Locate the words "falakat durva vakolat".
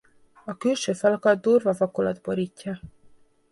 0.93-2.21